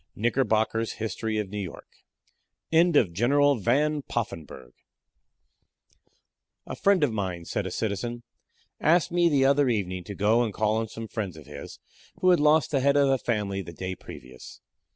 [0.15, 1.85] Knickerbocker's History of New York.
[2.73, 3.15] "A
[6.81, 8.23] friend of mine," said a citizen,
[8.79, 11.77] "asked me the other evening to go and call on some friends of his
[12.19, 14.59] who had lost the head of the family the day previous.